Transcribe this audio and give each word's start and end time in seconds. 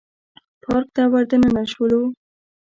پارک 0.63 0.87
ته 0.95 1.03
ور 1.11 1.23
دننه 1.29 1.63
شولو. 1.71 2.01